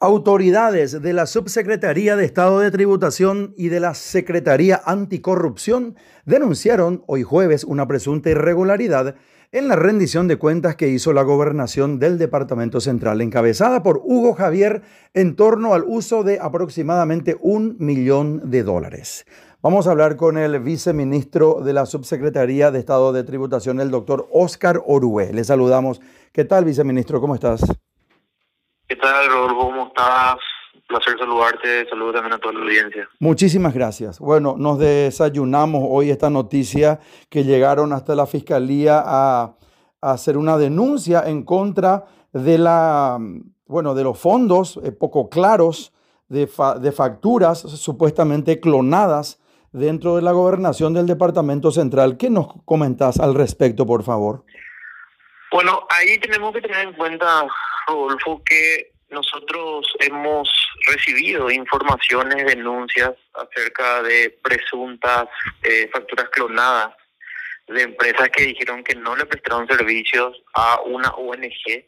[0.00, 7.22] Autoridades de la Subsecretaría de Estado de Tributación y de la Secretaría Anticorrupción denunciaron hoy
[7.22, 9.14] jueves una presunta irregularidad
[9.50, 14.34] en la rendición de cuentas que hizo la gobernación del Departamento Central, encabezada por Hugo
[14.34, 14.82] Javier,
[15.14, 19.24] en torno al uso de aproximadamente un millón de dólares.
[19.62, 24.28] Vamos a hablar con el viceministro de la Subsecretaría de Estado de Tributación, el doctor
[24.32, 25.32] Oscar Orue.
[25.32, 26.02] Le saludamos.
[26.32, 27.22] ¿Qué tal, viceministro?
[27.22, 27.62] ¿Cómo estás?
[28.86, 29.70] ¿Qué tal, Rodolfo?
[29.70, 30.36] ¿Cómo estás?
[30.74, 33.08] Un placer saludarte, saludo también a toda la audiencia.
[33.18, 34.18] Muchísimas gracias.
[34.18, 39.56] Bueno, nos desayunamos hoy esta noticia que llegaron hasta la Fiscalía a,
[40.02, 43.18] hacer una denuncia en contra de la,
[43.66, 45.94] bueno, de los fondos eh, poco claros
[46.28, 46.46] de,
[46.80, 49.40] de facturas supuestamente clonadas
[49.72, 52.18] dentro de la gobernación del Departamento Central.
[52.18, 54.44] ¿Qué nos comentas al respecto, por favor?
[55.54, 57.46] Bueno, ahí tenemos que tener en cuenta,
[57.86, 60.48] Rodolfo, que nosotros hemos
[60.84, 65.28] recibido informaciones, denuncias acerca de presuntas
[65.62, 66.94] eh, facturas clonadas
[67.68, 71.84] de empresas que dijeron que no le prestaron servicios a una ONG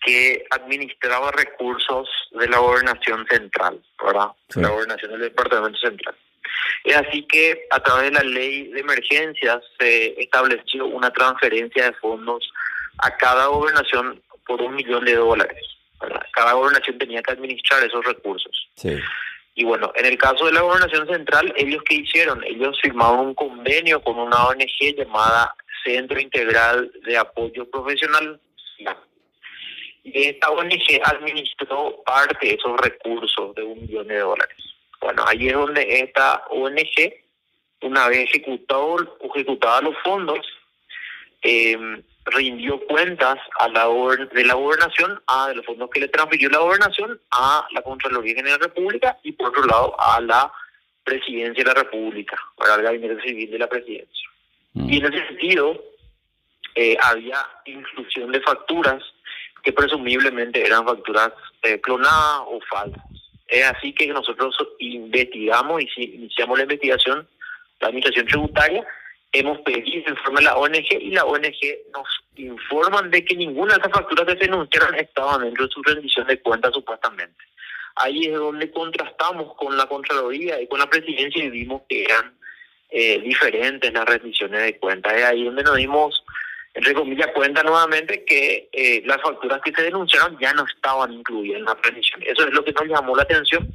[0.00, 4.28] que administraba recursos de la gobernación central, ¿verdad?
[4.54, 6.14] La gobernación del departamento central.
[6.84, 11.94] Es así que a través de la ley de emergencias se estableció una transferencia de
[11.94, 12.48] fondos
[12.98, 15.66] a cada gobernación por un millón de dólares.
[16.32, 18.68] Cada gobernación tenía que administrar esos recursos.
[19.56, 22.42] Y bueno, en el caso de la gobernación central, ellos qué hicieron?
[22.44, 28.40] Ellos firmaron un convenio con una ONG llamada Centro Integral de Apoyo Profesional.
[30.02, 34.56] Y esta ONG administró parte de esos recursos de un millón de dólares.
[35.00, 37.14] Bueno, ahí es donde esta ONG,
[37.82, 40.46] una vez ejecutado, ejecutaba los fondos,
[41.42, 46.48] eh, rindió cuentas a la de la gobernación, a de los fondos que le transfirió
[46.48, 50.52] la gobernación a la Contraloría General de la República y por otro lado a la
[51.04, 54.28] Presidencia de la República, para el Gabinete Civil de la Presidencia.
[54.72, 54.90] Mm.
[54.90, 55.84] Y en ese sentido,
[56.74, 59.02] eh, había inclusión de facturas
[59.62, 61.32] que presumiblemente eran facturas
[61.62, 63.04] eh, clonadas o falsas.
[63.46, 67.28] Es así que nosotros investigamos y iniciamos la investigación,
[67.80, 68.84] la administración tributaria,
[69.34, 71.60] hemos pedido informe a la ONG y la ONG
[71.92, 75.82] nos informan de que ninguna de esas facturas que se denunciaron estaban dentro de su
[75.82, 77.44] rendición de cuentas supuestamente.
[77.96, 82.34] Ahí es donde contrastamos con la Contraloría y con la Presidencia y vimos que eran
[82.90, 85.12] eh, diferentes las rendiciones de cuentas.
[85.14, 86.24] Es ahí donde nos dimos,
[86.74, 91.58] entre comillas, cuenta nuevamente que eh, las facturas que se denunciaron ya no estaban incluidas
[91.58, 92.22] en la rendición.
[92.24, 93.68] Eso es lo que nos llamó la atención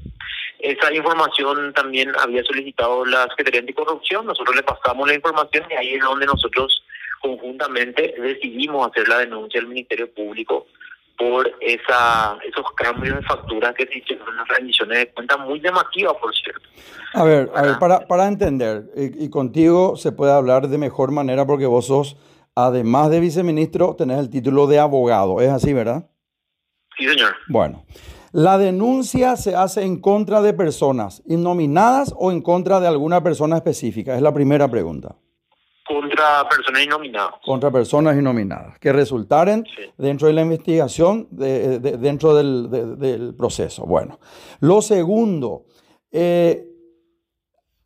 [0.59, 5.93] esa información también había solicitado la Secretaría Anticorrupción, nosotros le pasamos la información y ahí
[5.93, 6.83] es donde nosotros
[7.21, 10.67] conjuntamente decidimos hacer la denuncia al Ministerio Público
[11.17, 15.59] por esa esos cambios de facturas que se hicieron en las rendiciones de cuentas muy
[15.59, 16.61] llamativas, por cierto.
[17.13, 21.11] A ver, a ver para, para entender, y, y, contigo se puede hablar de mejor
[21.11, 22.15] manera porque vos sos,
[22.55, 26.09] además de viceministro, tenés el título de abogado, ¿es así, verdad?
[26.97, 27.35] Sí, señor.
[27.47, 27.85] Bueno.
[28.31, 33.57] La denuncia se hace en contra de personas innominadas o en contra de alguna persona
[33.57, 34.15] específica.
[34.15, 35.15] Es la primera pregunta.
[35.87, 37.33] Contra personas innominadas.
[37.43, 39.65] Contra personas innominadas, que resultaren
[39.97, 43.87] dentro de la investigación, dentro del, proceso.
[43.87, 44.19] Bueno,
[44.59, 45.65] lo segundo,
[46.11, 46.67] eh,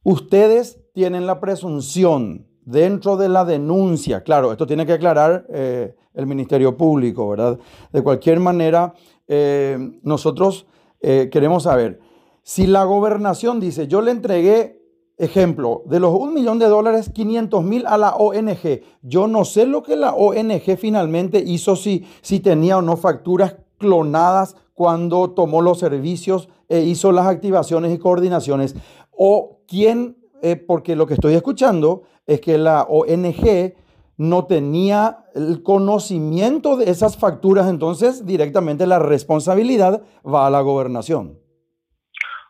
[0.03, 6.25] ustedes tienen la presunción dentro de la denuncia, claro, esto tiene que aclarar eh, el
[6.27, 7.57] Ministerio Público, ¿verdad?
[7.91, 8.93] De cualquier manera,
[9.27, 10.67] eh, nosotros
[11.01, 11.99] eh, queremos saber,
[12.43, 14.81] si la gobernación dice, yo le entregué,
[15.17, 19.65] ejemplo, de los un millón de dólares, 500 mil a la ONG, yo no sé
[19.65, 25.61] lo que la ONG finalmente hizo, si, si tenía o no facturas clonadas cuando tomó
[25.61, 28.75] los servicios e hizo las activaciones y coordinaciones,
[29.11, 33.73] o quién, eh, porque lo que estoy escuchando es que la ONG
[34.17, 41.39] no tenía el conocimiento de esas facturas, entonces directamente la responsabilidad va a la gobernación.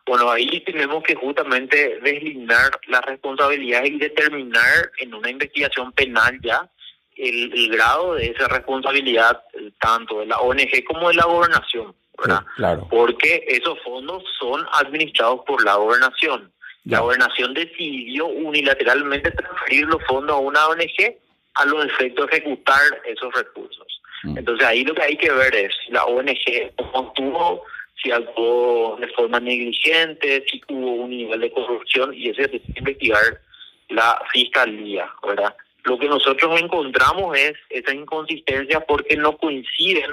[0.05, 6.69] Bueno, ahí tenemos que justamente deslindar la responsabilidad y determinar en una investigación penal ya
[7.15, 9.41] el, grado de esa responsabilidad
[9.79, 12.43] tanto de la ONG como de la gobernación, ¿verdad?
[12.57, 12.87] claro.
[12.89, 16.51] Porque esos fondos son administrados por la gobernación.
[16.85, 21.15] La gobernación decidió unilateralmente transferir los fondos a una ONG
[21.55, 24.01] a los efectos de ejecutar esos recursos.
[24.23, 24.37] Mm.
[24.37, 26.73] Entonces ahí lo que hay que ver es la ONG
[27.15, 27.63] tuvo,
[28.01, 33.41] si actuó de forma negligente, si hubo un nivel de corrupción y ese es investigar
[33.89, 35.55] la fiscalía, ¿verdad?
[35.83, 40.11] Lo que nosotros encontramos es esas inconsistencias porque no coinciden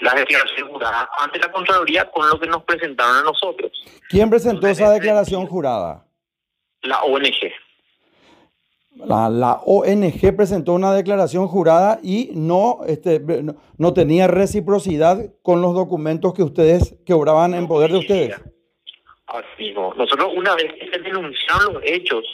[0.00, 3.70] las declaraciones juradas ante la Contraloría con lo que nos presentaron a nosotros.
[4.08, 6.04] ¿Quién presentó esa declaración jurada?
[6.82, 7.52] La ONG.
[8.96, 13.20] La, ONG presentó una declaración jurada y no, este,
[13.76, 18.40] no, tenía reciprocidad con los documentos que ustedes que obraban en poder de ustedes.
[19.26, 19.92] Así no.
[19.94, 22.24] Nosotros una vez que se denunciaron los hechos,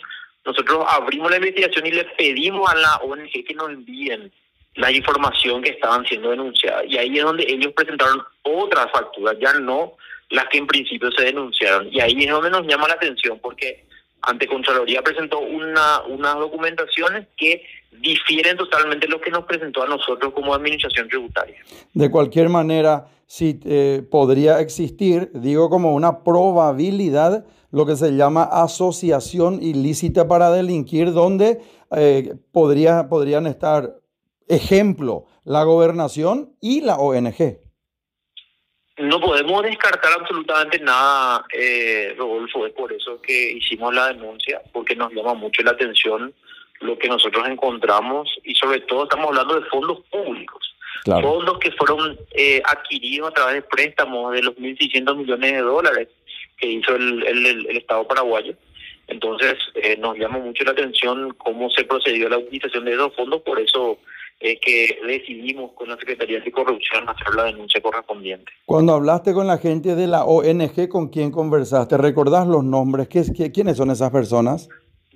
[0.44, 4.30] nosotros abrimos la investigación y le pedimos a la ONG que nos envíen
[4.74, 6.84] la información que estaban siendo denunciadas.
[6.86, 9.94] Y ahí es donde ellos presentaron otras facturas, ya no
[10.30, 11.88] las que en principio se denunciaron.
[11.90, 13.84] Y ahí es donde nos llama la atención, porque
[14.22, 17.62] ante Contraloría presentó una, unas documentaciones que
[18.00, 21.56] difieren totalmente lo que nos presentó a nosotros como administración tributaria.
[21.93, 28.43] De cualquier manera, sí eh, podría existir, digo como una probabilidad, lo que se llama
[28.43, 31.61] asociación ilícita para delinquir, donde
[31.96, 34.00] eh, podría, podrían estar
[34.49, 37.59] ejemplo, la gobernación y la ONG.
[39.00, 44.94] No podemos descartar absolutamente nada, eh, Rodolfo, es por eso que hicimos la denuncia, porque
[44.94, 46.35] nos llama mucho la atención
[46.81, 50.75] lo que nosotros encontramos y sobre todo estamos hablando de fondos públicos,
[51.05, 56.08] fondos que fueron eh, adquiridos a través de préstamos de los 1.600 millones de dólares
[56.58, 58.55] que hizo el, el, Estado paraguayo.
[59.08, 63.14] Entonces eh, nos llama mucho la atención cómo se procedió a la utilización de esos
[63.14, 63.99] fondos, por eso
[64.40, 68.50] es que decidimos con la Secretaría Anticorrupción hacer la denuncia correspondiente.
[68.64, 71.98] Cuando hablaste con la gente de la ONG, ¿con quién conversaste?
[71.98, 73.08] ¿Recordás los nombres?
[73.08, 74.69] ¿Qué, qué, quiénes son esas personas?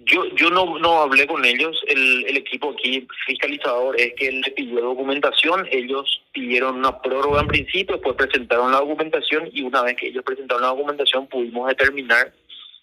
[0.07, 1.81] Yo yo no, no hablé con ellos.
[1.89, 5.67] El, el equipo aquí fiscalizador es que él le pidió documentación.
[5.71, 10.23] Ellos pidieron una prórroga en principio, después presentaron la documentación y una vez que ellos
[10.25, 12.31] presentaron la documentación pudimos determinar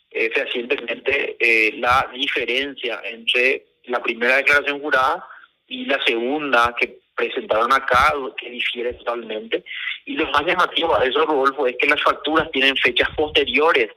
[0.09, 5.23] eh, fehacientemente eh, la diferencia entre la primera declaración jurada
[5.71, 9.63] y la segunda que presentaron acá, que difiere totalmente.
[10.05, 13.89] Y lo más llamativo de eso, Rodolfo, es que las facturas tienen fechas posteriores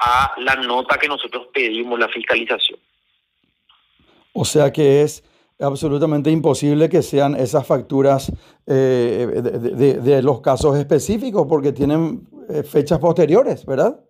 [0.00, 2.80] a la nota que nosotros pedimos, la fiscalización.
[4.32, 5.22] O sea que es
[5.60, 8.32] absolutamente imposible que sean esas facturas
[8.66, 14.00] eh, de, de, los casos específicos porque tienen eh, fechas posteriores, ¿verdad?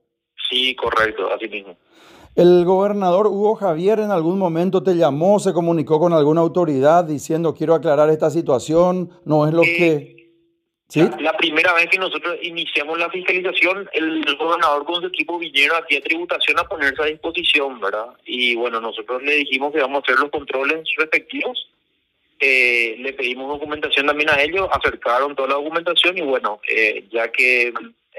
[0.49, 1.77] Sí, correcto, así mismo.
[2.37, 7.55] ¿El gobernador Hugo Javier en algún momento te llamó, se comunicó con alguna autoridad diciendo
[7.55, 9.11] quiero aclarar esta situación?
[9.25, 10.15] ¿No es lo eh, que...?
[10.89, 11.01] ¿Sí?
[11.21, 15.97] La, primera vez que nosotros iniciamos la fiscalización, el, gobernador con su equipo vinieron aquí
[15.97, 18.09] a tributación a ponerse a disposición, ¿verdad?
[18.25, 21.69] Y bueno, nosotros le dijimos que vamos a hacer los controles respectivos.
[22.39, 27.31] Eh, le pedimos documentación también a ellos, acercaron toda la documentación y bueno, eh, ya
[27.31, 27.73] que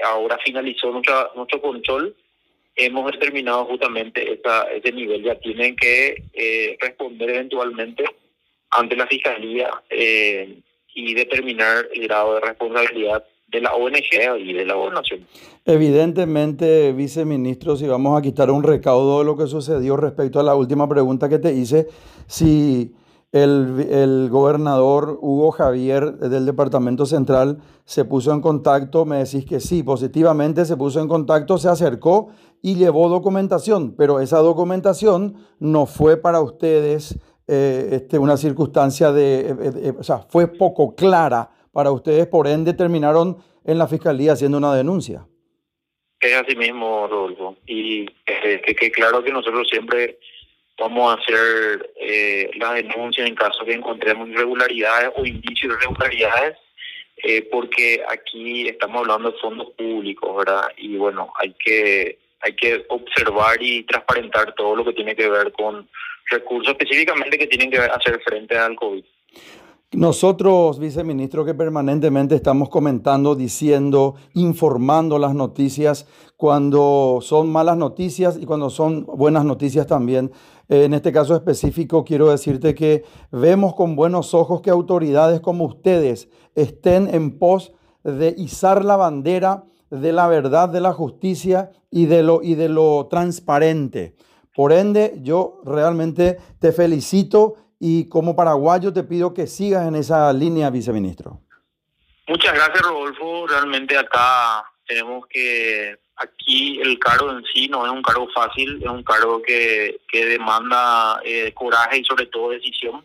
[0.04, 2.14] ahora finalizó nuestra, nuestro control,
[2.76, 5.22] hemos determinado justamente esa, ese nivel.
[5.22, 8.04] Ya tienen que eh, responder eventualmente
[8.70, 10.60] ante la Fiscalía eh,
[10.94, 15.26] y determinar el grado de responsabilidad de la ONG y de la gobernación.
[15.64, 20.54] Evidentemente, viceministro, si vamos a quitar un recaudo de lo que sucedió respecto a la
[20.54, 21.86] última pregunta que te hice,
[22.26, 22.92] si
[23.32, 29.60] el, el, gobernador Hugo Javier del Departamento Central se puso en contacto, me decís que
[29.60, 32.28] sí, positivamente se puso en contacto, se acercó
[32.62, 37.18] y llevó documentación, pero esa documentación no fue para ustedes
[37.48, 43.36] eh, este, una circunstancia de, o sea, fue poco clara para ustedes, por ende terminaron
[43.64, 45.28] en la fiscalía haciendo una denuncia.
[46.18, 50.18] Es así mismo, Rodolfo, y eh, que, claro que nosotros siempre
[50.78, 56.58] vamos a hacer eh, la denuncia en caso que encontremos irregularidades o indicios de irregularidades,
[57.18, 60.68] eh, porque aquí estamos hablando de fondos públicos, ¿verdad?
[60.76, 65.50] Y bueno, hay que hay que observar y transparentar todo lo que tiene que ver
[65.52, 65.88] con
[66.26, 69.04] recursos específicamente que tienen que hacer frente al COVID.
[69.92, 78.46] Nosotros, viceministro, que permanentemente estamos comentando, diciendo, informando las noticias cuando son malas noticias y
[78.46, 80.32] cuando son buenas noticias también.
[80.68, 86.28] En este caso específico, quiero decirte que vemos con buenos ojos que autoridades como ustedes
[86.56, 92.24] estén en pos de izar la bandera de la verdad, de la justicia y de
[92.24, 94.16] lo, y de lo transparente.
[94.52, 100.32] Por ende, yo realmente te felicito y como paraguayo te pido que sigas en esa
[100.32, 101.40] línea, viceministro.
[102.28, 103.46] Muchas gracias, Rodolfo.
[103.46, 108.88] Realmente acá tenemos que, aquí el cargo en sí no es un cargo fácil, es
[108.88, 113.04] un cargo que, que demanda eh, coraje y sobre todo decisión.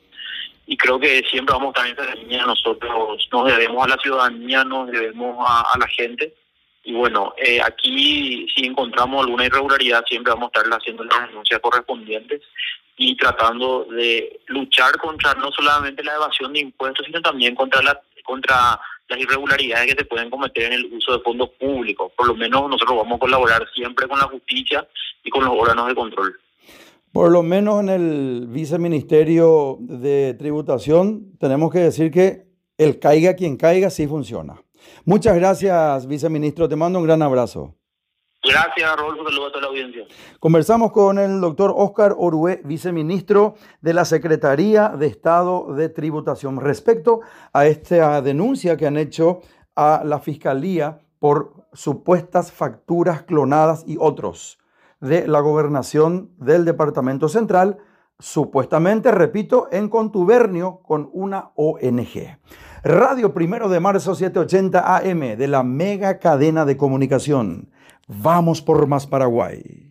[0.65, 2.45] Y creo que siempre vamos a estar en esa línea.
[2.45, 6.33] Nosotros nos debemos a la ciudadanía, nos debemos a la gente
[6.83, 11.59] y bueno, eh, aquí si encontramos alguna irregularidad siempre vamos a estar haciendo las denuncias
[11.59, 12.41] correspondientes
[12.97, 18.01] y tratando de luchar contra no solamente la evasión de impuestos, sino también contra la
[18.23, 18.79] contra
[19.09, 22.11] las irregularidades que se pueden cometer en el uso de fondos públicos.
[22.15, 24.87] Por lo menos nosotros vamos a colaborar siempre con la justicia
[25.23, 26.39] y con los órganos de control.
[27.11, 32.45] Por lo menos en el viceministerio de tributación tenemos que decir que
[32.77, 34.61] el caiga quien caiga sí funciona.
[35.03, 36.69] Muchas gracias, viceministro.
[36.69, 37.75] Te mando un gran abrazo.
[38.43, 39.23] Gracias, Rodolfo.
[39.23, 40.05] Saludos a toda la audiencia.
[40.39, 47.21] Conversamos con el doctor Oscar Orué, viceministro de la Secretaría de Estado de Tributación, respecto
[47.53, 49.41] a esta denuncia que han hecho
[49.75, 54.57] a la Fiscalía por supuestas facturas clonadas y otros
[54.99, 57.77] de la gobernación del Departamento Central,
[58.17, 62.39] supuestamente, repito, en contubernio con una ONG.
[62.83, 67.69] Radio Primero de Marzo 780 AM de la mega cadena de comunicación.
[68.07, 69.90] Vamos por más Paraguay.